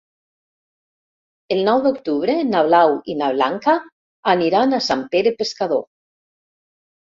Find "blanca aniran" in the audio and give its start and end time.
3.37-4.73